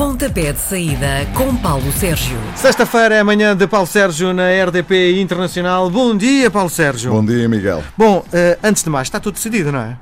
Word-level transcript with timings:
Pontapé 0.00 0.50
de 0.50 0.58
saída 0.58 1.26
com 1.34 1.54
Paulo 1.56 1.92
Sérgio. 1.92 2.38
Sexta-feira 2.56 3.16
é 3.16 3.20
amanhã 3.20 3.54
de 3.54 3.66
Paulo 3.66 3.86
Sérgio 3.86 4.32
na 4.32 4.44
RDP 4.64 5.20
Internacional. 5.20 5.90
Bom 5.90 6.16
dia, 6.16 6.50
Paulo 6.50 6.70
Sérgio. 6.70 7.12
Bom 7.12 7.22
dia, 7.22 7.46
Miguel. 7.46 7.84
Bom, 7.98 8.24
eh, 8.32 8.58
antes 8.64 8.82
de 8.82 8.88
mais, 8.88 9.08
está 9.08 9.20
tudo 9.20 9.34
decidido, 9.34 9.70
não 9.70 9.80
é? 9.80 9.98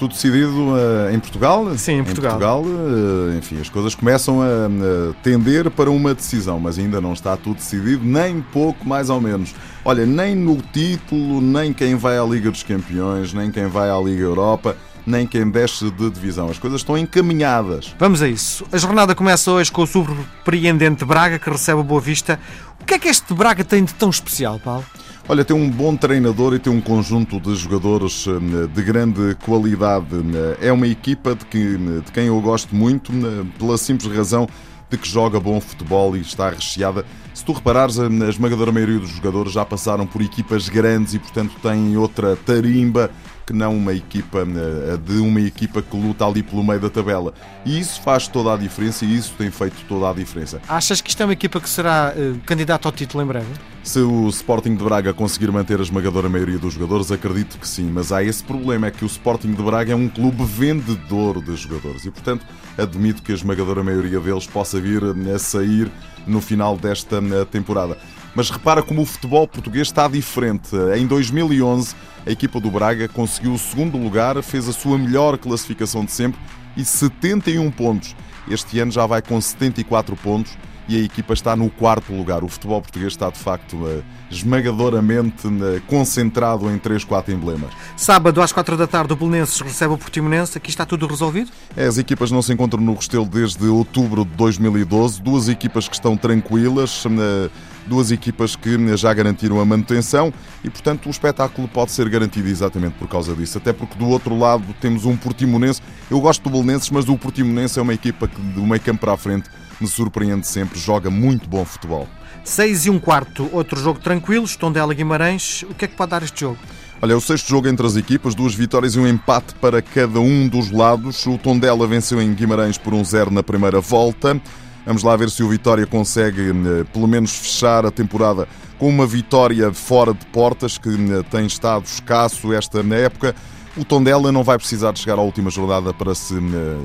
Tudo 0.00 0.14
decidido 0.14 0.70
uh, 0.72 1.14
em 1.14 1.20
Portugal? 1.20 1.64
Sim, 1.76 1.98
em 1.98 2.04
Portugal. 2.04 2.38
Em 2.38 2.40
Portugal, 2.40 2.64
uh, 2.64 3.38
enfim, 3.38 3.60
as 3.60 3.68
coisas 3.68 3.94
começam 3.94 4.42
a, 4.42 4.46
a, 4.46 5.14
tender 5.22 5.70
para 5.70 5.92
uma 5.92 6.12
decisão, 6.12 6.58
mas 6.58 6.76
ainda 6.76 7.00
não 7.00 7.12
está 7.12 7.36
tudo 7.36 7.56
decidido, 7.56 8.04
nem 8.04 8.40
pouco 8.40 8.88
mais 8.88 9.10
ou 9.10 9.20
menos. 9.20 9.54
Olha, 9.84 10.04
nem 10.04 10.34
no 10.34 10.56
título, 10.56 11.40
nem 11.40 11.72
quem 11.72 11.94
vai 11.94 12.18
à 12.18 12.24
Liga 12.24 12.50
dos 12.50 12.64
Campeões, 12.64 13.32
nem 13.32 13.48
quem 13.48 13.68
vai 13.68 13.90
à 13.90 13.98
Liga 14.00 14.22
Europa 14.22 14.74
nem 15.10 15.26
quem 15.26 15.50
desce 15.50 15.90
de 15.90 16.10
divisão. 16.10 16.48
As 16.48 16.58
coisas 16.58 16.80
estão 16.80 16.96
encaminhadas. 16.96 17.94
Vamos 17.98 18.22
a 18.22 18.28
isso. 18.28 18.64
A 18.70 18.78
jornada 18.78 19.14
começa 19.14 19.50
hoje 19.50 19.70
com 19.70 19.82
o 19.82 19.86
surpreendente 19.86 21.04
Braga, 21.04 21.38
que 21.38 21.50
recebe 21.50 21.80
o 21.80 21.84
Boa 21.84 22.00
Vista. 22.00 22.38
O 22.80 22.84
que 22.84 22.94
é 22.94 22.98
que 22.98 23.08
este 23.08 23.34
Braga 23.34 23.64
tem 23.64 23.84
de 23.84 23.92
tão 23.94 24.08
especial, 24.08 24.58
Paulo? 24.58 24.84
Olha, 25.28 25.44
tem 25.44 25.54
um 25.54 25.70
bom 25.70 25.94
treinador 25.94 26.54
e 26.54 26.58
tem 26.58 26.72
um 26.72 26.80
conjunto 26.80 27.38
de 27.38 27.54
jogadores 27.54 28.26
eh, 28.26 28.66
de 28.66 28.82
grande 28.82 29.36
qualidade. 29.44 30.16
Eh, 30.60 30.68
é 30.68 30.72
uma 30.72 30.88
equipa 30.88 31.34
de, 31.34 31.44
que, 31.44 31.76
de 31.76 32.12
quem 32.12 32.26
eu 32.26 32.40
gosto 32.40 32.74
muito, 32.74 33.12
eh, 33.12 33.46
pela 33.58 33.78
simples 33.78 34.12
razão 34.12 34.48
de 34.90 34.96
que 34.96 35.08
joga 35.08 35.38
bom 35.38 35.60
futebol 35.60 36.16
e 36.16 36.20
está 36.20 36.50
recheada. 36.50 37.04
Se 37.32 37.44
tu 37.44 37.52
reparares, 37.52 37.98
a 38.00 38.08
esmagadora 38.28 38.72
maioria 38.72 38.98
dos 38.98 39.10
jogadores 39.10 39.52
já 39.52 39.64
passaram 39.64 40.04
por 40.04 40.20
equipas 40.20 40.68
grandes 40.68 41.14
e, 41.14 41.20
portanto, 41.20 41.54
têm 41.62 41.96
outra 41.96 42.34
tarimba 42.34 43.08
que 43.50 43.52
não 43.52 43.76
uma 43.76 43.92
equipa 43.92 44.42
eh, 44.42 44.96
de 44.96 45.18
uma 45.18 45.40
equipa 45.40 45.82
que 45.82 45.96
luta 45.96 46.24
ali 46.24 46.40
pelo 46.40 46.62
meio 46.62 46.78
da 46.78 46.88
tabela. 46.88 47.34
E 47.66 47.80
isso 47.80 48.00
faz 48.00 48.28
toda 48.28 48.54
a 48.54 48.56
diferença 48.56 49.04
e 49.04 49.16
isso 49.16 49.34
tem 49.36 49.50
feito 49.50 49.74
toda 49.88 50.08
a 50.08 50.12
diferença. 50.12 50.62
Achas 50.68 51.00
que 51.00 51.10
isto 51.10 51.20
é 51.20 51.26
uma 51.26 51.32
equipa 51.32 51.60
que 51.60 51.68
será 51.68 52.14
uh, 52.16 52.38
candidata 52.46 52.86
ao 52.86 52.92
título 52.92 53.24
em 53.24 53.26
breve? 53.26 53.48
Se 53.82 53.98
o 53.98 54.28
Sporting 54.28 54.76
de 54.76 54.84
Braga 54.84 55.12
conseguir 55.12 55.50
manter 55.50 55.80
a 55.80 55.82
esmagadora 55.82 56.28
maioria 56.28 56.58
dos 56.58 56.74
jogadores, 56.74 57.10
acredito 57.10 57.58
que 57.58 57.66
sim, 57.66 57.90
mas 57.90 58.12
há 58.12 58.22
esse 58.22 58.44
problema, 58.44 58.86
é 58.86 58.90
que 58.92 59.04
o 59.04 59.06
Sporting 59.06 59.52
de 59.52 59.62
Braga 59.62 59.94
é 59.94 59.96
um 59.96 60.08
clube 60.08 60.44
vendedor 60.44 61.42
de 61.42 61.56
jogadores 61.56 62.04
e, 62.04 62.10
portanto, 62.12 62.46
admito 62.78 63.20
que 63.20 63.32
a 63.32 63.34
esmagadora 63.34 63.82
maioria 63.82 64.20
deles 64.20 64.46
possa 64.46 64.80
vir 64.80 65.02
a 65.34 65.38
sair 65.40 65.90
no 66.24 66.40
final 66.40 66.76
desta 66.76 67.16
eh, 67.16 67.44
temporada. 67.46 67.98
Mas 68.34 68.50
repara 68.50 68.82
como 68.82 69.02
o 69.02 69.06
futebol 69.06 69.46
português 69.46 69.88
está 69.88 70.06
diferente. 70.06 70.70
Em 70.96 71.06
2011, 71.06 71.94
a 72.26 72.30
equipa 72.30 72.60
do 72.60 72.70
Braga 72.70 73.08
conseguiu 73.08 73.52
o 73.54 73.58
segundo 73.58 73.98
lugar, 73.98 74.40
fez 74.42 74.68
a 74.68 74.72
sua 74.72 74.96
melhor 74.96 75.36
classificação 75.38 76.04
de 76.04 76.12
sempre 76.12 76.40
e 76.76 76.84
71 76.84 77.70
pontos. 77.70 78.14
Este 78.48 78.78
ano 78.78 78.92
já 78.92 79.06
vai 79.06 79.20
com 79.20 79.40
74 79.40 80.16
pontos 80.16 80.56
e 80.88 80.96
a 80.96 81.04
equipa 81.04 81.32
está 81.32 81.54
no 81.54 81.70
quarto 81.70 82.12
lugar. 82.12 82.42
O 82.42 82.48
futebol 82.48 82.80
português 82.80 83.12
está 83.12 83.30
de 83.30 83.38
facto 83.38 83.76
eh, 83.86 84.02
esmagadoramente 84.30 85.46
eh, 85.46 85.80
concentrado 85.86 86.70
em 86.70 86.78
3, 86.78 87.04
4 87.04 87.32
emblemas. 87.32 87.70
Sábado 87.96 88.42
às 88.42 88.52
4 88.52 88.76
da 88.76 88.86
tarde 88.86 89.12
o 89.12 89.16
Belenenses 89.16 89.60
recebe 89.60 89.94
o 89.94 89.98
Portimonense. 89.98 90.58
Aqui 90.58 90.70
está 90.70 90.84
tudo 90.84 91.06
resolvido? 91.06 91.50
É, 91.76 91.86
as 91.86 91.98
equipas 91.98 92.30
não 92.30 92.42
se 92.42 92.52
encontram 92.52 92.82
no 92.82 92.94
Restelo 92.94 93.26
desde 93.26 93.66
outubro 93.66 94.24
de 94.24 94.32
2012. 94.32 95.22
Duas 95.22 95.48
equipas 95.48 95.88
que 95.88 95.94
estão 95.94 96.16
tranquilas 96.16 97.04
eh, 97.06 97.50
duas 97.86 98.10
equipas 98.10 98.54
que 98.54 98.96
já 98.96 99.12
garantiram 99.12 99.60
a 99.60 99.64
manutenção 99.64 100.32
e, 100.62 100.70
portanto, 100.70 101.06
o 101.06 101.10
espetáculo 101.10 101.66
pode 101.66 101.90
ser 101.90 102.08
garantido 102.08 102.48
exatamente 102.48 102.94
por 102.94 103.08
causa 103.08 103.34
disso. 103.34 103.58
Até 103.58 103.72
porque 103.72 103.98
do 103.98 104.08
outro 104.08 104.38
lado 104.38 104.64
temos 104.80 105.04
um 105.04 105.16
Portimonense. 105.16 105.82
Eu 106.10 106.20
gosto 106.20 106.42
do 106.42 106.50
Belenenses, 106.50 106.90
mas 106.90 107.08
o 107.08 107.16
Portimonense 107.16 107.78
é 107.78 107.82
uma 107.82 107.94
equipa 107.94 108.28
que 108.28 108.40
do 108.40 108.64
meio 108.64 108.80
campo 108.80 109.00
para 109.00 109.12
a 109.12 109.16
frente 109.16 109.50
me 109.82 109.88
surpreende 109.88 110.46
sempre, 110.46 110.78
joga 110.78 111.10
muito 111.10 111.48
bom 111.48 111.64
futebol. 111.64 112.08
6 112.44 112.86
e 112.86 112.90
um 112.90 112.98
quarto, 112.98 113.48
outro 113.52 113.80
jogo 113.80 114.00
tranquilo, 114.00 114.46
Tondela 114.58 114.94
Guimarães. 114.94 115.62
O 115.64 115.74
que 115.74 115.84
é 115.84 115.88
que 115.88 115.94
pode 115.94 116.10
dar 116.10 116.22
este 116.22 116.40
jogo? 116.40 116.58
Olha, 117.02 117.12
é 117.12 117.16
o 117.16 117.20
sexto 117.20 117.48
jogo 117.48 117.66
entre 117.68 117.86
as 117.86 117.96
equipas, 117.96 118.34
duas 118.34 118.54
vitórias 118.54 118.94
e 118.94 118.98
um 118.98 119.06
empate 119.06 119.54
para 119.54 119.80
cada 119.80 120.20
um 120.20 120.46
dos 120.46 120.70
lados. 120.70 121.24
O 121.26 121.38
Tondela 121.38 121.86
venceu 121.86 122.20
em 122.20 122.34
Guimarães 122.34 122.76
por 122.76 122.92
um 122.92 123.02
zero 123.04 123.30
na 123.30 123.42
primeira 123.42 123.80
volta. 123.80 124.40
Vamos 124.84 125.02
lá 125.02 125.16
ver 125.16 125.30
se 125.30 125.42
o 125.42 125.48
Vitória 125.48 125.86
consegue, 125.86 126.50
eh, 126.50 126.84
pelo 126.92 127.06
menos, 127.06 127.34
fechar 127.34 127.86
a 127.86 127.90
temporada 127.90 128.48
com 128.78 128.88
uma 128.88 129.06
vitória 129.06 129.72
fora 129.72 130.12
de 130.12 130.24
portas, 130.26 130.78
que 130.78 130.88
eh, 130.88 131.22
tem 131.30 131.46
estado 131.46 131.84
escasso 131.84 132.52
esta 132.52 132.82
na 132.82 132.96
época. 132.96 133.34
O 133.76 133.84
Tondela 133.84 134.32
não 134.32 134.42
vai 134.42 134.58
precisar 134.58 134.92
de 134.92 135.00
chegar 135.00 135.18
à 135.18 135.22
última 135.22 135.50
jornada 135.50 135.92
para 135.94 136.14
se 136.14 136.34
eh, 136.34 136.40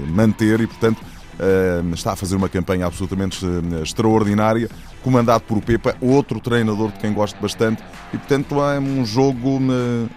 manter 0.09 0.62
e, 0.62 0.67
portanto, 0.67 1.01
está 1.94 2.13
a 2.13 2.16
fazer 2.16 2.35
uma 2.35 2.50
campanha 2.50 2.85
absolutamente 2.85 3.46
extraordinária 3.81 4.69
comandado 5.05 5.43
por 5.43 5.59
o 5.59 5.61
Pepa, 5.61 5.95
outro 6.01 6.39
treinador 6.39 6.91
de 6.91 6.97
quem 6.97 7.13
gosto 7.13 7.39
bastante, 7.39 7.83
e 8.11 8.17
portanto 8.17 8.55
é 8.63 8.79
um 8.79 9.05
jogo. 9.05 9.61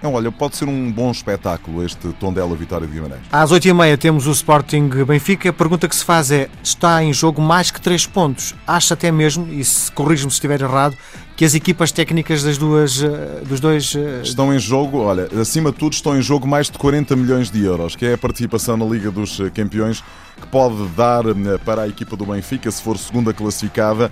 É, 0.02 0.06
olha, 0.06 0.32
pode 0.32 0.56
ser 0.56 0.66
um 0.66 0.90
bom 0.90 1.10
espetáculo 1.10 1.84
este 1.84 2.08
Tondela 2.14 2.56
Vitória 2.56 2.86
de 2.86 2.94
Guimarães. 2.94 3.20
Às 3.30 3.52
8h30 3.52 3.98
temos 3.98 4.26
o 4.26 4.30
Sporting 4.30 4.88
Benfica. 5.06 5.50
A 5.50 5.52
pergunta 5.52 5.86
que 5.86 5.94
se 5.94 6.02
faz 6.02 6.30
é: 6.30 6.48
está 6.62 7.04
em 7.04 7.12
jogo 7.12 7.42
mais 7.42 7.70
que 7.70 7.78
3 7.82 8.06
pontos? 8.06 8.54
Acha 8.66 8.94
até 8.94 9.12
mesmo, 9.12 9.46
e 9.52 9.62
se 9.62 9.92
corrijo-me 9.92 10.30
se 10.30 10.36
estiver 10.36 10.62
errado, 10.62 10.96
que 11.36 11.44
as 11.44 11.54
equipas 11.54 11.92
técnicas 11.92 12.42
das 12.42 12.56
duas, 12.56 13.02
eh, 13.02 13.42
dos 13.46 13.60
dois. 13.60 13.94
Eh, 13.94 14.22
estão 14.22 14.54
em 14.54 14.58
jogo, 14.58 15.00
olha, 15.00 15.28
acima 15.38 15.70
de 15.70 15.76
tudo, 15.76 15.92
estão 15.92 16.16
em 16.16 16.22
jogo 16.22 16.48
mais 16.48 16.70
de 16.70 16.78
40 16.78 17.14
milhões 17.14 17.50
de 17.50 17.62
euros, 17.62 17.94
que 17.94 18.06
é 18.06 18.14
a 18.14 18.18
participação 18.18 18.76
na 18.78 18.86
Liga 18.86 19.10
dos 19.10 19.38
Campeões, 19.54 20.02
que 20.40 20.46
pode 20.48 20.82
dar 20.96 21.24
para 21.64 21.82
a 21.82 21.88
equipa 21.88 22.16
do 22.16 22.24
Benfica, 22.24 22.70
se 22.70 22.82
for 22.82 22.96
segunda 22.96 23.34
classificada, 23.34 24.10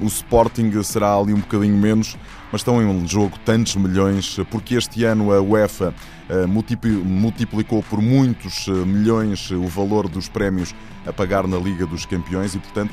o 0.00 0.06
Sporting 0.06 0.82
será 0.82 1.14
ali 1.14 1.32
um 1.32 1.40
bocadinho 1.40 1.76
menos, 1.76 2.16
mas 2.50 2.60
estão 2.60 2.82
em 2.82 2.86
um 2.86 3.06
jogo 3.06 3.38
tantos 3.44 3.76
milhões, 3.76 4.38
porque 4.50 4.74
este 4.74 5.04
ano 5.04 5.32
a 5.32 5.40
UEFA 5.40 5.94
eh, 6.28 6.44
multiplicou 6.46 7.84
por 7.84 8.02
muitos 8.02 8.66
eh, 8.66 8.72
milhões 8.72 9.48
o 9.52 9.68
valor 9.68 10.08
dos 10.08 10.28
prémios 10.28 10.74
a 11.06 11.12
pagar 11.12 11.46
na 11.46 11.56
Liga 11.56 11.86
dos 11.86 12.04
Campeões 12.04 12.52
e, 12.54 12.58
portanto, 12.58 12.92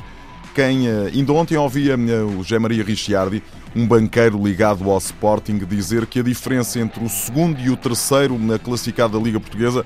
quem. 0.54 0.86
Eh, 0.86 1.10
ainda 1.12 1.32
ontem 1.32 1.56
ouvia 1.56 1.96
o 1.96 2.44
José 2.44 2.60
Maria 2.60 2.84
Ricciardi, 2.84 3.42
um 3.74 3.88
banqueiro 3.88 4.40
ligado 4.40 4.88
ao 4.88 4.98
Sporting, 4.98 5.58
dizer 5.58 6.06
que 6.06 6.20
a 6.20 6.22
diferença 6.22 6.78
entre 6.78 7.04
o 7.04 7.08
segundo 7.08 7.60
e 7.60 7.70
o 7.70 7.76
terceiro 7.76 8.38
na 8.38 8.56
classificada 8.56 9.18
Liga 9.18 9.40
Portuguesa 9.40 9.84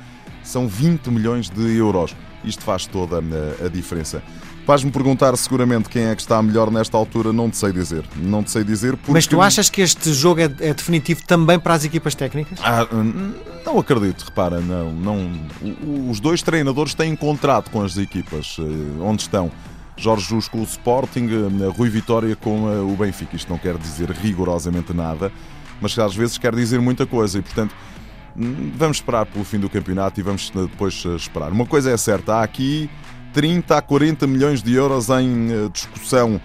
são 0.49 0.67
20 0.67 1.11
milhões 1.11 1.49
de 1.51 1.77
euros. 1.77 2.15
Isto 2.45 2.63
faz 2.63 2.87
toda 2.87 3.19
a 3.19 3.69
diferença. 3.69 4.23
Vais-me 4.67 4.91
perguntar 4.91 5.35
seguramente 5.37 5.89
quem 5.89 6.05
é 6.05 6.15
que 6.15 6.21
está 6.21 6.43
melhor 6.43 6.71
nesta 6.71 6.95
altura, 6.97 7.33
não 7.33 7.49
te 7.49 7.57
sei 7.57 7.73
dizer. 7.73 8.05
Não 8.17 8.43
te 8.43 8.51
sei 8.51 8.63
dizer 8.63 8.97
porque... 8.97 9.13
Mas 9.13 9.27
tu 9.27 9.41
achas 9.41 9.71
que 9.71 9.81
este 9.81 10.13
jogo 10.13 10.41
é, 10.41 10.45
é 10.45 10.75
definitivo 10.75 11.23
também 11.27 11.59
para 11.59 11.73
as 11.73 11.85
equipas 11.85 12.15
técnicas? 12.15 12.59
Ah, 12.63 12.87
não 13.65 13.79
acredito, 13.79 14.25
repara, 14.27 14.61
não, 14.61 14.93
não. 14.93 15.31
Os 16.11 16.21
dois 16.21 16.43
treinadores 16.43 16.95
têm 16.95 17.17
contrato 17.17 17.71
com 17.71 17.83
as 17.83 17.97
equipas 17.97 18.57
eh, 18.59 19.03
onde 19.03 19.23
estão. 19.23 19.51
Jorge 19.97 20.29
Jus 20.29 20.49
com 20.49 20.61
o 20.61 20.65
Sporting, 20.65 21.29
eh, 21.29 21.73
Rui 21.77 21.89
Vitória 21.89 22.37
com 22.37 22.71
eh, 22.71 22.79
o 22.79 22.97
Benfica. 22.97 23.37
Isto 23.37 23.51
não 23.51 23.59
quer 23.59 23.77
dizer 23.77 24.11
rigorosamente 24.11 24.93
nada, 24.93 25.33
mas 25.81 25.99
às 25.99 26.15
vezes 26.15 26.39
quer 26.39 26.55
dizer 26.55 26.81
muita 26.81 27.05
coisa 27.05 27.39
e, 27.39 27.43
portanto, 27.43 27.75
hum, 27.75 28.08
vamos 28.35 28.99
esperar 28.99 29.27
pelo 29.27 29.45
fim 29.45 29.59
do 29.59 29.69
campeonato 29.69 30.21
e 30.21 30.23
vamos 30.23 30.51
depois 30.51 31.05
esperar. 31.17 31.51
Uma 31.51 31.67
coisa 31.67 31.91
é 31.91 31.97
certa, 31.97 32.37
há 32.37 32.43
aqui 32.43 32.89
30 33.33 33.77
a 33.77 33.83
40 33.83 34.27
milhões 34.27 34.63
de 34.63 34.75
euros 34.75 35.09
em 35.11 35.49
eh, 35.51 35.69
discussão. 35.73 36.41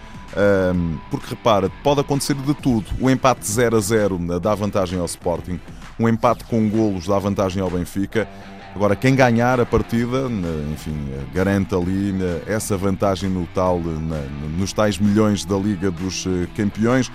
Porque 1.12 1.28
repara, 1.30 1.70
pode 1.84 2.02
acontecer 2.02 2.34
de 2.34 2.56
tudo. 2.56 2.88
O 3.00 3.08
empate 3.08 3.46
0 3.50 3.78
a 3.78 3.80
0 3.80 4.20
eh, 4.32 4.40
dá 4.40 4.56
vantagem 4.56 5.00
ao 5.00 5.06
Sporting, 5.06 5.60
um 6.00 6.10
empate 6.10 6.44
com 6.46 6.68
golos 6.70 7.08
dá 7.08 7.18
vantagem 7.20 7.62
ao 7.62 7.70
Benfica. 7.70 8.28
Agora, 8.76 8.96
quem 8.96 9.16
ganhar 9.16 9.60
a 9.60 9.66
partida, 9.66 10.28
enfim, 10.72 10.96
eh, 11.12 11.24
garante 11.34 11.76
ali 11.76 12.16
essa 12.48 12.76
vantagem 12.76 13.30
no 13.30 13.46
tal, 13.54 13.80
nos 14.58 14.74
tais 14.74 14.98
milhões 14.98 15.46
da 15.46 15.56
Liga 15.56 15.92
dos 15.92 16.26
Campeões. 16.56 17.12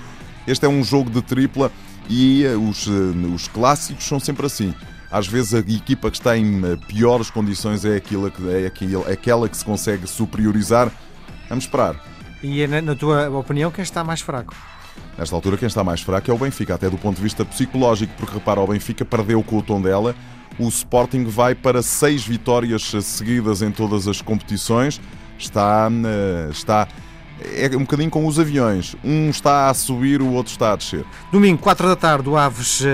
Este 0.46 0.64
é 0.64 0.68
um 0.68 0.82
jogo 0.82 1.10
de 1.10 1.20
tripla 1.20 1.70
e 2.08 2.44
os, 2.46 2.86
os 2.86 3.48
clássicos 3.48 4.04
são 4.04 4.18
sempre 4.18 4.46
assim 4.46 4.74
às 5.10 5.26
vezes 5.26 5.54
a 5.54 5.58
equipa 5.58 6.10
que 6.10 6.18
está 6.18 6.36
em 6.36 6.60
eh, 6.64 6.76
piores 6.86 7.30
condições 7.30 7.84
é 7.84 7.96
aquela 7.96 8.30
que, 8.30 8.42
é 8.46 9.12
aquela 9.12 9.48
que 9.48 9.56
se 9.56 9.64
consegue 9.64 10.06
superiorizar. 10.06 10.92
Vamos 11.48 11.64
esperar. 11.64 11.96
E 12.42 12.60
é, 12.60 12.66
na 12.66 12.94
tua 12.94 13.28
opinião, 13.30 13.70
quem 13.70 13.82
está 13.82 14.04
mais 14.04 14.20
fraco? 14.20 14.54
Nesta 15.16 15.34
altura, 15.34 15.56
quem 15.56 15.66
está 15.66 15.82
mais 15.82 16.02
fraco 16.02 16.30
é 16.30 16.34
o 16.34 16.38
Benfica, 16.38 16.74
até 16.74 16.88
do 16.90 16.98
ponto 16.98 17.16
de 17.16 17.22
vista 17.22 17.44
psicológico, 17.44 18.12
porque 18.16 18.34
repara, 18.34 18.60
o 18.60 18.66
Benfica 18.66 19.04
perdeu 19.04 19.42
com 19.42 19.56
o 19.56 19.62
tom 19.62 19.80
dela. 19.80 20.14
O 20.58 20.68
Sporting 20.68 21.24
vai 21.24 21.54
para 21.54 21.82
seis 21.82 22.24
vitórias 22.24 22.92
seguidas 23.02 23.62
em 23.62 23.70
todas 23.70 24.06
as 24.06 24.20
competições. 24.20 25.00
Está, 25.38 25.88
eh, 25.90 26.48
está 26.50 26.86
é 27.40 27.76
um 27.76 27.80
bocadinho 27.80 28.10
com 28.10 28.26
os 28.26 28.38
aviões. 28.38 28.96
Um 29.04 29.30
está 29.30 29.68
a 29.70 29.74
subir, 29.74 30.20
o 30.20 30.32
outro 30.32 30.52
está 30.52 30.72
a 30.72 30.76
descer. 30.76 31.04
Domingo, 31.30 31.58
4 31.58 31.86
da 31.86 31.96
tarde, 31.96 32.28
o 32.28 32.36
Aves 32.36 32.80
uh, 32.80 32.86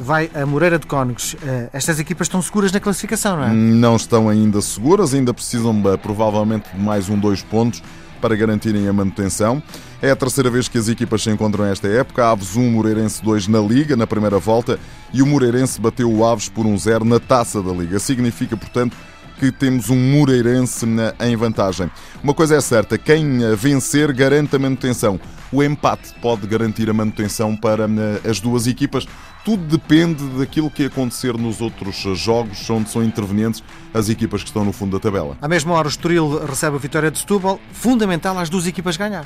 vai 0.00 0.30
a 0.34 0.44
Moreira 0.44 0.78
de 0.78 0.86
Cónegos. 0.86 1.34
Uh, 1.34 1.68
estas 1.72 1.98
equipas 1.98 2.26
estão 2.26 2.40
seguras 2.42 2.72
na 2.72 2.80
classificação, 2.80 3.36
não 3.36 3.44
é? 3.44 3.52
Não 3.52 3.96
estão 3.96 4.28
ainda 4.28 4.60
seguras, 4.60 5.14
ainda 5.14 5.32
precisam 5.32 5.74
provavelmente 6.02 6.68
de 6.74 6.80
mais 6.80 7.08
um, 7.08 7.18
dois 7.18 7.42
pontos 7.42 7.82
para 8.20 8.34
garantirem 8.34 8.88
a 8.88 8.92
manutenção. 8.92 9.62
É 10.00 10.10
a 10.10 10.16
terceira 10.16 10.50
vez 10.50 10.66
que 10.66 10.78
as 10.78 10.88
equipas 10.88 11.22
se 11.22 11.30
encontram 11.30 11.66
nesta 11.66 11.88
época. 11.88 12.30
Aves 12.30 12.56
1, 12.56 12.70
Moreirense 12.70 13.22
2 13.22 13.48
na 13.48 13.60
Liga, 13.60 13.96
na 13.96 14.06
primeira 14.06 14.38
volta, 14.38 14.78
e 15.12 15.20
o 15.20 15.26
Moreirense 15.26 15.80
bateu 15.80 16.10
o 16.10 16.26
Aves 16.26 16.48
por 16.48 16.64
um 16.64 16.76
0 16.76 17.04
na 17.04 17.20
taça 17.20 17.62
da 17.62 17.70
Liga. 17.70 17.98
Significa, 17.98 18.56
portanto, 18.56 18.96
que 19.38 19.50
temos 19.50 19.90
um 19.90 19.96
Moreirense 19.96 20.86
em 21.20 21.36
vantagem. 21.36 21.90
Uma 22.22 22.34
coisa 22.34 22.56
é 22.56 22.60
certa, 22.60 22.96
quem 22.96 23.38
vencer 23.56 24.12
garante 24.12 24.56
a 24.56 24.58
manutenção. 24.58 25.20
O 25.52 25.62
empate 25.62 26.12
pode 26.20 26.46
garantir 26.46 26.90
a 26.90 26.92
manutenção 26.92 27.56
para 27.56 27.86
as 28.28 28.40
duas 28.40 28.66
equipas. 28.66 29.06
Tudo 29.44 29.62
depende 29.64 30.24
daquilo 30.38 30.70
que 30.70 30.86
acontecer 30.86 31.36
nos 31.36 31.60
outros 31.60 31.96
jogos 32.18 32.68
onde 32.70 32.88
são 32.90 33.04
intervenientes 33.04 33.62
as 33.92 34.08
equipas 34.08 34.42
que 34.42 34.48
estão 34.48 34.64
no 34.64 34.72
fundo 34.72 34.98
da 34.98 35.00
tabela. 35.00 35.36
À 35.40 35.46
mesma 35.46 35.74
hora, 35.74 35.86
o 35.86 35.90
Estoril 35.90 36.44
recebe 36.44 36.76
a 36.76 36.78
vitória 36.78 37.10
de 37.10 37.18
Setúbal. 37.18 37.60
Fundamental 37.72 38.38
às 38.38 38.48
duas 38.48 38.66
equipas 38.66 38.96
ganhar 38.96 39.24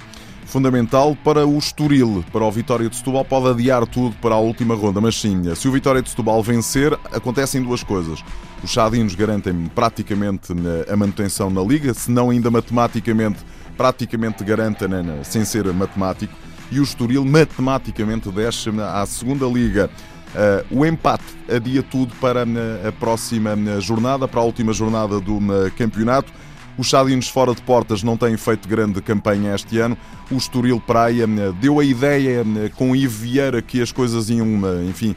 fundamental 0.48 1.16
para 1.22 1.46
o 1.46 1.58
Estoril. 1.58 2.24
Para 2.32 2.44
o 2.44 2.50
Vitória 2.50 2.88
de 2.88 2.96
Setúbal 2.96 3.24
pode 3.24 3.48
adiar 3.48 3.86
tudo 3.86 4.16
para 4.16 4.34
a 4.34 4.38
última 4.38 4.74
ronda, 4.74 5.00
mas 5.00 5.20
sim, 5.20 5.54
se 5.54 5.68
o 5.68 5.72
Vitória 5.72 6.02
de 6.02 6.08
Setúbal 6.08 6.42
vencer, 6.42 6.92
acontecem 7.12 7.62
duas 7.62 7.82
coisas. 7.82 8.24
Os 8.64 8.70
Chadinos 8.70 9.14
garantem 9.14 9.70
praticamente 9.74 10.52
a 10.90 10.96
manutenção 10.96 11.50
na 11.50 11.60
Liga, 11.60 11.92
se 11.94 12.10
não 12.10 12.30
ainda 12.30 12.50
matematicamente, 12.50 13.38
praticamente 13.76 14.42
garantem 14.42 14.88
né, 14.88 15.20
sem 15.22 15.44
ser 15.44 15.72
matemático, 15.72 16.34
e 16.72 16.80
o 16.80 16.82
Estoril 16.82 17.24
matematicamente 17.24 18.30
desce 18.30 18.70
à 18.80 19.04
segunda 19.06 19.46
Liga. 19.46 19.88
Uh, 20.28 20.80
o 20.80 20.84
empate 20.84 21.24
adia 21.50 21.82
tudo 21.82 22.14
para 22.16 22.42
a 22.42 22.92
próxima 22.92 23.50
jornada, 23.80 24.26
para 24.26 24.40
a 24.40 24.44
última 24.44 24.72
jornada 24.72 25.20
do 25.20 25.40
campeonato. 25.76 26.32
Os 26.78 26.86
Chadinos 26.86 27.28
fora 27.28 27.52
de 27.52 27.60
portas 27.60 28.04
não 28.04 28.16
têm 28.16 28.36
feito 28.36 28.68
grande 28.68 29.02
campanha 29.02 29.52
este 29.52 29.80
ano. 29.80 29.98
O 30.30 30.36
Estoril 30.36 30.80
Praia 30.80 31.24
eh, 31.24 31.52
deu 31.60 31.80
a 31.80 31.84
ideia 31.84 32.44
eh, 32.56 32.70
com 32.76 32.94
Ivo 32.94 33.18
Vieira 33.18 33.60
que 33.60 33.82
as 33.82 33.90
coisas 33.90 34.30
iam, 34.30 34.46
eh, 34.46 34.84
enfim, 34.88 35.16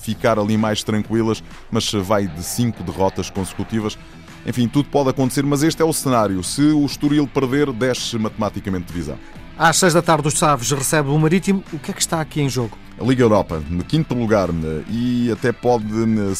ficar 0.00 0.38
ali 0.38 0.56
mais 0.56 0.82
tranquilas, 0.82 1.44
mas 1.70 1.92
vai 1.92 2.26
de 2.26 2.42
cinco 2.42 2.82
derrotas 2.82 3.28
consecutivas. 3.28 3.98
Enfim, 4.46 4.66
tudo 4.66 4.88
pode 4.88 5.10
acontecer, 5.10 5.42
mas 5.42 5.62
este 5.62 5.82
é 5.82 5.84
o 5.84 5.92
cenário. 5.92 6.42
Se 6.42 6.62
o 6.62 6.86
Estoril 6.86 7.26
perder, 7.26 7.70
desce 7.70 8.16
matematicamente 8.16 8.86
divisão. 8.86 9.18
Às 9.58 9.76
seis 9.76 9.92
da 9.92 10.00
tarde, 10.00 10.28
os 10.28 10.34
Chaves 10.34 10.70
recebe 10.70 11.10
o 11.10 11.18
Marítimo. 11.18 11.62
O 11.74 11.78
que 11.78 11.90
é 11.90 11.94
que 11.94 12.00
está 12.00 12.22
aqui 12.22 12.40
em 12.40 12.48
jogo? 12.48 12.78
Liga 13.00 13.22
Europa, 13.22 13.62
no 13.68 13.84
quinto 13.84 14.14
lugar, 14.14 14.48
e 14.88 15.30
até 15.30 15.52
pode 15.52 15.84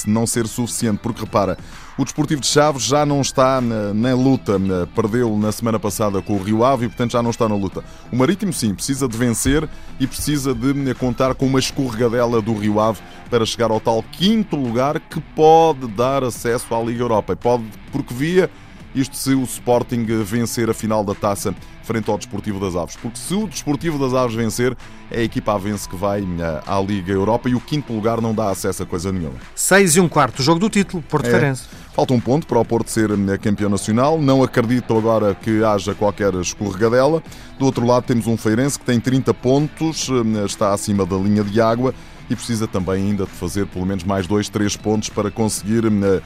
não 0.06 0.26
ser 0.26 0.46
suficiente, 0.46 1.00
porque 1.02 1.20
repara, 1.20 1.58
o 1.98 2.04
Desportivo 2.04 2.40
de 2.40 2.46
Chaves 2.46 2.82
já 2.82 3.04
não 3.04 3.20
está 3.20 3.60
na, 3.60 4.14
luta, 4.14 4.58
perdeu 4.94 5.36
na 5.36 5.52
semana 5.52 5.78
passada 5.78 6.22
com 6.22 6.34
o 6.34 6.42
Rio 6.42 6.64
Ave 6.64 6.86
e, 6.86 6.88
portanto, 6.88 7.12
já 7.12 7.22
não 7.22 7.30
está 7.30 7.48
na 7.48 7.54
luta. 7.54 7.84
O 8.10 8.16
Marítimo, 8.16 8.52
sim, 8.52 8.74
precisa 8.74 9.08
de 9.08 9.16
vencer 9.16 9.68
e 9.98 10.06
precisa 10.06 10.54
de 10.54 10.94
contar 10.94 11.34
com 11.34 11.46
uma 11.46 11.58
escorregadela 11.58 12.40
do 12.40 12.54
Rio 12.54 12.80
Ave 12.80 13.00
para 13.30 13.44
chegar 13.44 13.70
ao 13.70 13.80
tal 13.80 14.02
quinto 14.02 14.56
lugar 14.56 14.98
que 15.00 15.20
pode 15.20 15.86
dar 15.88 16.24
acesso 16.24 16.74
à 16.74 16.82
Liga 16.82 17.02
Europa. 17.02 17.36
Pode, 17.36 17.64
porque 17.92 18.12
via 18.12 18.50
isto 18.94 19.17
se 19.17 19.35
o 19.35 19.43
Sporting 19.43 20.05
vencer 20.25 20.70
a 20.70 20.75
final 20.75 21.05
da 21.05 21.14
taça 21.14 21.55
frente 21.82 22.11
ao 22.11 22.17
Desportivo 22.17 22.58
das 22.58 22.75
Aves. 22.75 22.96
Porque 22.96 23.19
se 23.19 23.35
o 23.35 23.46
Desportivo 23.46 23.99
das 23.99 24.14
Aves 24.14 24.35
vencer, 24.35 24.76
é 25.11 25.20
a 25.20 25.23
equipa 25.23 25.52
avense 25.52 25.88
que 25.88 25.96
vai 25.96 26.23
eh, 26.23 26.62
à 26.67 26.81
Liga 26.81 27.12
Europa 27.12 27.49
e 27.49 27.55
o 27.55 27.61
quinto 27.61 27.93
lugar 27.93 28.20
não 28.20 28.35
dá 28.35 28.50
acesso 28.50 28.82
a 28.82 28.87
coisa 28.87 29.12
nenhuma. 29.12 29.35
6 29.55 29.96
e 29.96 30.00
um 30.00 30.08
quarto, 30.08 30.43
jogo 30.43 30.58
do 30.58 30.70
título, 30.70 31.02
Porto 31.02 31.26
é. 31.26 31.55
Falta 31.93 32.12
um 32.12 32.20
ponto 32.20 32.46
para 32.46 32.58
o 32.58 32.64
Porto 32.64 32.91
ser 32.91 33.11
eh, 33.11 33.38
campeão 33.38 33.69
nacional. 33.69 34.20
Não 34.20 34.43
acredito 34.43 34.97
agora 34.97 35.35
que 35.35 35.62
haja 35.62 35.94
qualquer 35.94 36.35
escorregadela. 36.35 37.23
Do 37.58 37.67
outro 37.67 37.87
lado 37.87 38.05
temos 38.05 38.26
um 38.26 38.37
Feirense 38.37 38.79
que 38.79 38.85
tem 38.85 38.99
30 38.99 39.35
pontos, 39.35 40.08
eh, 40.08 40.44
está 40.44 40.73
acima 40.73 41.05
da 41.05 41.17
linha 41.17 41.44
de 41.44 41.61
água 41.61 41.94
e 42.29 42.37
precisa 42.37 42.67
também 42.67 42.97
ainda 42.97 43.25
de 43.25 43.31
fazer 43.32 43.67
pelo 43.67 43.85
menos 43.85 44.05
mais 44.05 44.26
dois, 44.26 44.49
três 44.49 44.76
pontos 44.76 45.09
para 45.09 45.31
conseguir 45.31 45.85
uh, 45.85 46.23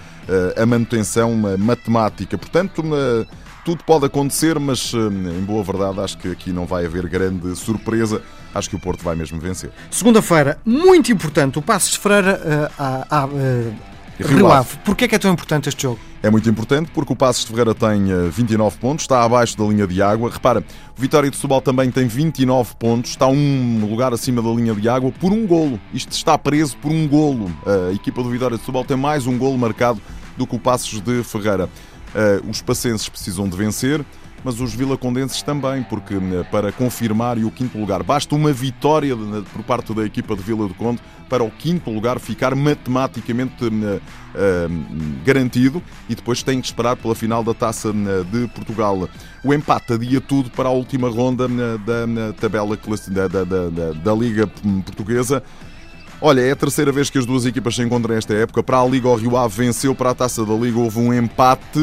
a 0.56 0.66
manutenção 0.66 1.34
matemática. 1.58 2.36
Portanto, 2.38 2.82
tudo 3.64 3.84
pode 3.84 4.06
acontecer, 4.06 4.58
mas 4.58 4.92
em 4.94 5.44
boa 5.44 5.62
verdade 5.62 6.00
acho 6.00 6.18
que 6.18 6.28
aqui 6.28 6.52
não 6.52 6.66
vai 6.66 6.86
haver 6.86 7.06
grande 7.08 7.54
surpresa. 7.56 8.22
Acho 8.54 8.70
que 8.70 8.76
o 8.76 8.78
Porto 8.78 9.02
vai 9.02 9.14
mesmo 9.14 9.38
vencer. 9.38 9.70
Segunda-feira, 9.90 10.58
muito 10.64 11.12
importante, 11.12 11.58
o 11.58 11.62
Passos 11.62 11.92
de 11.92 11.98
Freira 11.98 12.70
a, 12.78 13.06
a, 13.10 13.24
a 13.24 13.28
Rio 14.18 14.50
Ave. 14.50 14.78
Porquê 14.84 15.04
é 15.04 15.08
que 15.08 15.14
é 15.14 15.18
tão 15.18 15.32
importante 15.32 15.68
este 15.68 15.82
jogo? 15.82 16.07
É 16.20 16.28
muito 16.28 16.50
importante 16.50 16.90
porque 16.92 17.12
o 17.12 17.16
Passos 17.16 17.42
de 17.44 17.50
Ferreira 17.50 17.74
tem 17.74 18.06
29 18.30 18.76
eh, 18.76 18.80
pontos, 18.80 19.04
está 19.04 19.22
abaixo 19.22 19.56
da 19.56 19.64
linha 19.64 19.86
de 19.86 20.02
água. 20.02 20.28
Repara, 20.28 20.64
o 20.96 21.00
Vitória 21.00 21.30
de 21.30 21.36
Setúbal 21.36 21.60
também 21.60 21.92
tem 21.92 22.08
29 22.08 22.74
pontos, 22.74 23.10
está 23.10 23.28
um 23.28 23.86
lugar 23.88 24.12
acima 24.12 24.42
da 24.42 24.48
linha 24.48 24.74
de 24.74 24.88
água 24.88 25.12
por 25.12 25.32
um 25.32 25.46
golo. 25.46 25.78
Isto 25.94 26.10
está 26.10 26.36
preso 26.36 26.76
por 26.78 26.90
um 26.90 27.06
golo. 27.06 27.52
A 27.88 27.92
equipa 27.92 28.20
do 28.20 28.30
Vitória 28.30 28.56
de 28.56 28.62
Setúbal 28.62 28.84
tem 28.84 28.96
mais 28.96 29.28
um 29.28 29.38
golo 29.38 29.56
marcado 29.56 30.00
do 30.36 30.44
que 30.44 30.56
o 30.56 30.58
Passos 30.58 31.00
de 31.00 31.22
Ferreira. 31.22 31.68
Eh, 32.14 32.40
os 32.48 32.60
pacenses 32.62 33.08
precisam 33.08 33.48
de 33.48 33.56
vencer 33.56 34.04
mas 34.48 34.62
os 34.62 34.74
vilacondenses 34.74 35.42
também, 35.42 35.82
porque 35.82 36.14
eh, 36.14 36.42
para 36.50 36.72
confirmar 36.72 37.36
e 37.36 37.44
o 37.44 37.50
quinto 37.50 37.76
lugar, 37.76 38.02
basta 38.02 38.34
uma 38.34 38.50
vitória 38.50 39.14
por 39.52 39.62
parte 39.62 39.92
da 39.92 40.06
equipa 40.06 40.34
de 40.34 40.42
Vila 40.42 40.66
do 40.66 40.72
Conde 40.72 41.02
para 41.28 41.44
o 41.44 41.50
quinto 41.50 41.90
lugar 41.90 42.18
ficar 42.18 42.54
matematicamente 42.54 43.62
uh, 43.62 43.68
uh, 43.68 45.20
garantido 45.22 45.82
e 46.08 46.14
depois 46.14 46.42
tem 46.42 46.62
que 46.62 46.66
esperar 46.66 46.96
pela 46.96 47.14
final 47.14 47.44
da 47.44 47.52
Taça 47.52 47.92
de 47.92 48.48
Portugal. 48.54 49.06
O 49.44 49.52
empate 49.52 49.92
adia 49.92 50.18
tudo 50.18 50.48
para 50.48 50.70
a 50.70 50.72
última 50.72 51.10
ronda 51.10 51.46
da 51.46 52.32
tabela 52.40 52.74
da, 53.08 53.28
da, 53.28 53.44
da, 53.44 53.92
da 53.92 54.14
Liga 54.14 54.46
Portuguesa. 54.46 55.42
Olha, 56.22 56.40
é 56.40 56.52
a 56.52 56.56
terceira 56.56 56.90
vez 56.90 57.10
que 57.10 57.18
as 57.18 57.26
duas 57.26 57.44
equipas 57.44 57.76
se 57.76 57.82
encontram 57.82 58.14
nesta 58.14 58.32
época. 58.32 58.62
Para 58.62 58.80
a 58.80 58.86
Liga, 58.86 59.08
o 59.08 59.14
Rio 59.14 59.36
Ave 59.36 59.64
venceu, 59.64 59.94
para 59.94 60.08
a 60.08 60.14
Taça 60.14 60.42
da 60.46 60.54
Liga 60.54 60.78
houve 60.78 60.98
um 60.98 61.12
empate. 61.12 61.80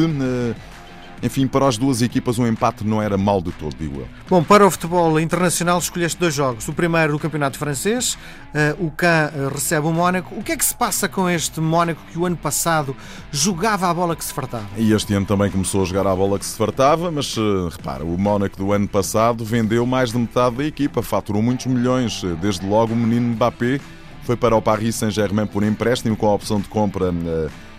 Enfim, 1.22 1.46
para 1.46 1.66
as 1.66 1.78
duas 1.78 2.02
equipas 2.02 2.38
um 2.38 2.46
empate 2.46 2.84
não 2.84 3.00
era 3.00 3.16
mal 3.16 3.40
de 3.40 3.50
todo, 3.52 3.74
digo 3.76 4.00
eu. 4.00 4.08
Bom, 4.28 4.42
para 4.42 4.66
o 4.66 4.70
futebol 4.70 5.18
internacional 5.18 5.78
escolheste 5.78 6.18
dois 6.18 6.34
jogos. 6.34 6.68
O 6.68 6.72
primeiro 6.72 7.12
do 7.12 7.18
Campeonato 7.18 7.58
Francês, 7.58 8.14
uh, 8.54 8.84
o 8.84 8.90
Caen 8.90 9.28
uh, 9.28 9.48
recebe 9.48 9.86
o 9.86 9.92
Mónaco. 9.92 10.34
O 10.34 10.42
que 10.42 10.52
é 10.52 10.56
que 10.56 10.64
se 10.64 10.74
passa 10.74 11.08
com 11.08 11.28
este 11.28 11.60
Mónaco 11.60 12.00
que 12.12 12.18
o 12.18 12.26
ano 12.26 12.36
passado 12.36 12.94
jogava 13.30 13.88
a 13.88 13.94
bola 13.94 14.14
que 14.14 14.24
se 14.24 14.32
fartava? 14.32 14.66
E 14.76 14.92
este 14.92 15.14
ano 15.14 15.26
também 15.26 15.50
começou 15.50 15.82
a 15.82 15.84
jogar 15.84 16.06
a 16.06 16.14
bola 16.14 16.38
que 16.38 16.44
se 16.44 16.56
fartava, 16.56 17.10
mas 17.10 17.36
uh, 17.36 17.68
repara, 17.70 18.04
o 18.04 18.18
Mónaco 18.18 18.56
do 18.56 18.72
ano 18.72 18.88
passado 18.88 19.44
vendeu 19.44 19.86
mais 19.86 20.12
de 20.12 20.18
metade 20.18 20.56
da 20.56 20.64
equipa, 20.64 21.02
faturou 21.02 21.42
muitos 21.42 21.66
milhões. 21.66 22.22
Desde 22.40 22.66
logo 22.66 22.92
o 22.92 22.96
menino 22.96 23.34
Mbappé 23.34 23.80
foi 24.22 24.36
para 24.36 24.56
o 24.56 24.60
Paris 24.60 24.96
Saint-Germain 24.96 25.46
por 25.46 25.62
empréstimo 25.62 26.16
com 26.16 26.26
a 26.26 26.34
opção 26.34 26.60
de 26.60 26.68
compra 26.68 27.12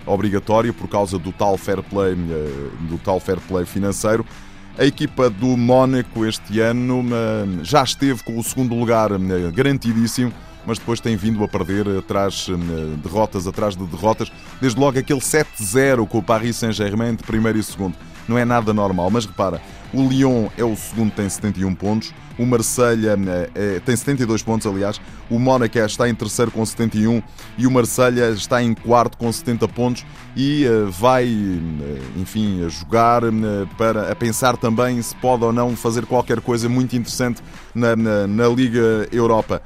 obrigatório 0.07 0.73
por 0.73 0.87
causa 0.87 1.19
do 1.19 1.31
tal 1.31 1.57
fair 1.57 1.83
play, 1.83 2.13
eh, 2.13 2.69
do 2.89 2.97
tal 2.97 3.19
fair 3.19 3.39
play 3.41 3.65
financeiro. 3.65 4.25
A 4.77 4.85
equipa 4.85 5.29
do 5.29 5.57
Mónaco 5.57 6.25
este 6.25 6.59
ano 6.59 7.03
eh, 7.11 7.63
já 7.63 7.83
esteve 7.83 8.23
com 8.23 8.37
o 8.37 8.43
segundo 8.43 8.75
lugar 8.75 9.11
eh, 9.11 9.51
garantidíssimo, 9.53 10.33
mas 10.65 10.79
depois 10.79 10.99
tem 10.99 11.15
vindo 11.15 11.43
a 11.43 11.47
perder 11.47 11.87
atrás 11.99 12.47
derrotas 13.01 13.47
atrás 13.47 13.75
de 13.75 13.85
derrotas, 13.85 14.31
desde 14.59 14.79
logo 14.79 14.99
aquele 14.99 15.21
7-0 15.21 16.07
com 16.07 16.17
o 16.17 16.23
Paris 16.23 16.57
Saint-Germain 16.57 17.15
de 17.15 17.23
primeiro 17.23 17.57
e 17.57 17.63
segundo. 17.63 17.95
Não 18.27 18.37
é 18.37 18.45
nada 18.45 18.73
normal, 18.73 19.09
mas 19.09 19.25
repara, 19.25 19.61
o 19.93 20.07
Lyon 20.07 20.47
é 20.57 20.63
o 20.63 20.75
segundo, 20.75 21.11
tem 21.11 21.29
71 21.29 21.73
pontos. 21.75 22.13
O 22.37 22.45
Marselha 22.45 23.17
é, 23.55 23.79
tem 23.79 23.95
72 23.95 24.43
pontos, 24.43 24.67
aliás. 24.67 24.99
O 25.29 25.39
Mónaco 25.39 25.77
está 25.79 26.07
em 26.07 26.13
terceiro 26.13 26.51
com 26.51 26.65
71 26.65 27.21
e 27.57 27.65
o 27.65 27.71
Marselha 27.71 28.29
está 28.29 28.61
em 28.61 28.73
quarto 28.73 29.17
com 29.17 29.31
70 29.31 29.67
pontos 29.69 30.05
e 30.35 30.65
uh, 30.67 30.91
vai, 30.91 31.27
enfim, 32.15 32.63
a 32.65 32.69
jogar 32.69 33.23
uh, 33.23 33.67
para 33.77 34.11
a 34.11 34.15
pensar 34.15 34.55
também 34.55 35.01
se 35.01 35.15
pode 35.15 35.43
ou 35.43 35.51
não 35.51 35.75
fazer 35.75 36.05
qualquer 36.05 36.41
coisa 36.41 36.69
muito 36.69 36.95
interessante 36.95 37.41
na, 37.73 37.95
na, 37.95 38.27
na 38.27 38.47
Liga 38.47 39.07
Europa. 39.11 39.61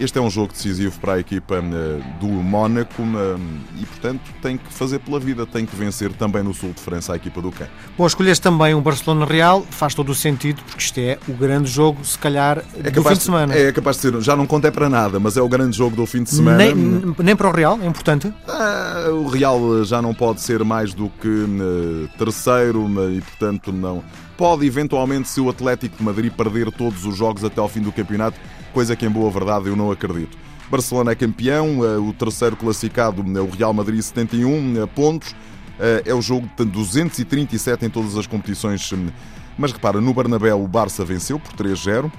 Este 0.00 0.18
é 0.18 0.22
um 0.22 0.30
jogo 0.30 0.54
decisivo 0.54 0.98
para 0.98 1.12
a 1.12 1.20
equipa 1.20 1.56
uh, 1.56 2.18
do 2.18 2.26
Mónaco 2.26 3.02
uh, 3.02 3.38
e, 3.78 3.84
portanto, 3.84 4.22
tem 4.40 4.56
que 4.56 4.72
fazer 4.72 4.98
pela 4.98 5.20
vida, 5.20 5.44
tem 5.44 5.66
que 5.66 5.76
vencer 5.76 6.10
também 6.14 6.42
no 6.42 6.54
sul 6.54 6.72
de 6.72 6.80
França 6.80 7.12
a 7.12 7.16
equipa 7.16 7.42
do 7.42 7.52
Cã. 7.52 7.66
Bom, 7.98 8.06
escolheste 8.06 8.42
também 8.42 8.74
um 8.74 8.80
Barcelona 8.80 9.26
Real, 9.26 9.62
faz 9.70 9.94
todo 9.94 10.08
o 10.10 10.14
sentido, 10.14 10.62
porque 10.64 10.82
isto 10.82 10.98
é 10.98 11.18
o 11.28 11.34
grande 11.34 11.70
jogo, 11.70 12.02
se 12.02 12.18
calhar, 12.18 12.64
é 12.82 12.90
do 12.90 13.04
fim 13.04 13.12
de 13.12 13.22
semana. 13.22 13.54
É 13.54 13.70
capaz 13.72 13.96
de 13.96 14.02
ser, 14.02 14.20
já 14.22 14.34
não 14.34 14.46
conta 14.46 14.68
é 14.68 14.70
para 14.70 14.88
nada, 14.88 15.20
mas 15.20 15.36
é 15.36 15.42
o 15.42 15.48
grande 15.50 15.76
jogo 15.76 15.94
do 15.94 16.06
fim 16.06 16.22
de 16.22 16.30
semana. 16.30 16.56
Nem, 16.56 16.74
nem 17.18 17.36
para 17.36 17.48
o 17.48 17.52
Real, 17.52 17.78
é 17.82 17.86
importante? 17.86 18.32
Ah, 18.48 19.10
o 19.10 19.28
Real 19.28 19.84
já 19.84 20.00
não 20.00 20.14
pode 20.14 20.40
ser 20.40 20.64
mais 20.64 20.94
do 20.94 21.10
que 21.10 21.28
uh, 21.28 22.08
terceiro 22.16 22.88
e, 23.12 23.20
portanto, 23.20 23.70
não. 23.70 24.02
Pode 24.40 24.64
eventualmente, 24.64 25.28
se 25.28 25.38
o 25.38 25.50
Atlético 25.50 25.98
de 25.98 26.02
Madrid 26.02 26.32
perder 26.32 26.72
todos 26.72 27.04
os 27.04 27.14
jogos 27.14 27.44
até 27.44 27.60
ao 27.60 27.68
fim 27.68 27.82
do 27.82 27.92
campeonato, 27.92 28.40
coisa 28.72 28.96
que 28.96 29.04
em 29.04 29.10
boa 29.10 29.30
verdade 29.30 29.68
eu 29.68 29.76
não 29.76 29.90
acredito. 29.90 30.38
Barcelona 30.70 31.12
é 31.12 31.14
campeão, 31.14 31.84
eh, 31.84 31.98
o 31.98 32.10
terceiro 32.14 32.56
classificado, 32.56 33.22
eh, 33.36 33.40
o 33.42 33.50
Real 33.50 33.74
Madrid, 33.74 34.00
71 34.00 34.86
pontos. 34.94 35.34
É 36.06 36.14
o 36.14 36.22
jogo 36.22 36.48
de 36.56 36.64
237 36.64 37.84
em 37.84 37.90
todas 37.90 38.16
as 38.16 38.26
competições. 38.26 38.90
Mas 39.58 39.72
repara, 39.72 40.00
no 40.00 40.14
Bernabéu 40.14 40.64
o 40.64 40.66
Barça 40.66 41.04
venceu 41.04 41.38
por 41.38 41.52
3-0. 41.52 42.10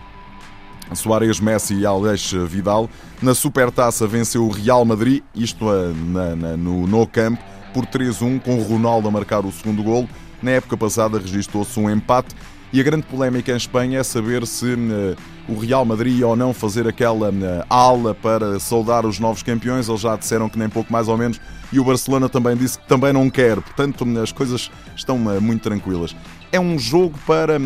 Soares, 0.94 1.40
Messi 1.40 1.74
e 1.74 1.88
Alex 1.88 2.34
Vidal. 2.48 2.88
Na 3.20 3.34
Supertaça 3.34 4.06
venceu 4.06 4.46
o 4.46 4.52
Real 4.52 4.86
Madrid, 4.86 5.24
isto 5.34 5.66
na, 5.66 6.36
na, 6.36 6.56
no 6.58 6.86
No 6.86 7.08
Camp, 7.08 7.40
por 7.74 7.88
3-1, 7.88 8.40
com 8.42 8.60
o 8.60 8.64
Ronaldo 8.64 9.08
a 9.08 9.12
marcar 9.12 9.44
o 9.44 9.52
segundo 9.52 9.82
golo. 9.82 10.08
Na 10.42 10.52
época 10.52 10.76
passada 10.76 11.20
registou-se 11.20 11.80
um 11.80 11.90
empate 11.90 12.36
e 12.74 12.80
a 12.80 12.84
grande 12.84 13.04
polémica 13.04 13.52
em 13.52 13.58
Espanha 13.58 14.00
é 14.00 14.04
saber 14.04 14.48
se 14.48 14.74
uh, 14.74 15.16
o 15.50 15.60
Real 15.60 15.84
Madrid 15.84 16.20
ia 16.20 16.28
ou 16.28 16.38
não 16.38 16.54
fazer 16.54 16.88
aquela 16.88 17.30
uh, 17.30 17.66
ala 17.70 18.16
para 18.16 18.58
saudar 18.62 19.06
os 19.06 19.20
novos 19.20 19.44
campeões. 19.44 19.90
Eles 19.90 20.00
já 20.00 20.16
disseram 20.16 20.48
que 20.48 20.58
nem 20.58 20.70
pouco 20.70 20.92
mais 20.92 21.10
ou 21.10 21.18
menos. 21.18 21.40
E 21.74 21.80
o 21.80 21.84
Barcelona 21.84 22.30
também 22.30 22.56
disse 22.56 22.80
que 22.80 22.88
também 22.88 23.12
não 23.12 23.30
quer. 23.30 23.56
Portanto, 23.60 24.06
as 24.20 24.32
coisas 24.32 24.72
estão 24.96 25.18
muito 25.18 25.64
tranquilas. 25.64 26.16
É 26.52 26.60
um 26.60 26.80
jogo 26.80 27.18
para. 27.28 27.58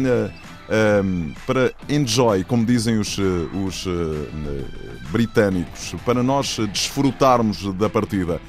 para 1.46 1.72
enjoy, 1.88 2.44
como 2.44 2.66
dizem 2.66 2.98
os, 3.00 3.18
os 3.18 3.88
britânicos, 5.12 5.96
para 6.04 6.22
nós 6.22 6.58
desfrutarmos 6.72 7.74
da 7.76 7.90
partida. 7.90 8.40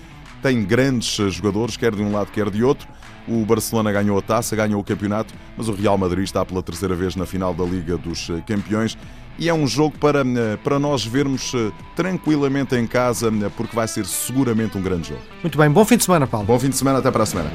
Tem 0.42 0.62
grandes 0.62 1.16
jogadores, 1.32 1.76
quer 1.76 1.94
de 1.94 2.02
um 2.02 2.12
lado, 2.12 2.30
quer 2.32 2.50
de 2.50 2.62
outro. 2.62 2.86
O 3.28 3.44
Barcelona 3.44 3.90
ganhou 3.90 4.18
a 4.18 4.22
taça, 4.22 4.54
ganhou 4.54 4.80
o 4.80 4.84
campeonato, 4.84 5.34
mas 5.56 5.68
o 5.68 5.74
Real 5.74 5.98
Madrid 5.98 6.24
está 6.24 6.44
pela 6.44 6.62
terceira 6.62 6.94
vez 6.94 7.16
na 7.16 7.26
final 7.26 7.52
da 7.52 7.64
Liga 7.64 7.96
dos 7.96 8.30
eh, 8.30 8.40
Campeões. 8.46 8.96
E 9.38 9.48
é 9.48 9.54
um 9.54 9.66
jogo 9.66 9.98
para, 9.98 10.20
eh, 10.20 10.56
para 10.62 10.78
nós 10.78 11.04
vermos 11.04 11.52
eh, 11.54 11.70
tranquilamente 11.94 12.74
em 12.76 12.86
casa, 12.86 13.30
porque 13.56 13.74
vai 13.74 13.88
ser 13.88 14.06
seguramente 14.06 14.78
um 14.78 14.82
grande 14.82 15.08
jogo. 15.08 15.20
Muito 15.42 15.58
bem, 15.58 15.68
bom 15.70 15.84
fim 15.84 15.96
de 15.96 16.04
semana, 16.04 16.26
Paulo. 16.26 16.46
Bom 16.46 16.58
fim 16.58 16.70
de 16.70 16.76
semana, 16.76 17.00
até 17.00 17.10
para 17.10 17.24
a 17.24 17.26
semana. 17.26 17.50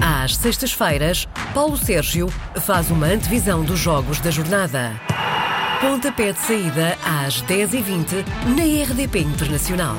Às 0.00 0.36
sextas-feiras, 0.36 1.26
Paulo 1.52 1.76
Sérgio 1.76 2.28
faz 2.60 2.90
uma 2.90 3.06
antevisão 3.06 3.62
dos 3.62 3.78
jogos 3.78 4.18
da 4.20 4.30
jornada. 4.30 4.92
Pontapé 5.80 6.32
de 6.32 6.38
saída 6.38 6.96
às 7.04 7.42
10h20 7.42 8.24
na 8.56 8.84
RDP 8.84 9.20
Internacional. 9.20 9.96